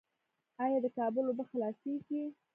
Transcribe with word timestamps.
آیا 0.63 0.79
د 0.83 0.87
کابل 0.97 1.23
اوبه 1.27 1.43
خلاصیږي؟ 1.51 2.23